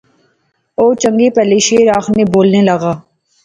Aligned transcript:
او 0.79 0.85
چنگے 1.01 1.27
بھلے 1.35 1.59
شعر 1.67 1.87
آخنے 1.99 2.23
بولنا 2.33 2.61
لاغا 2.67 2.93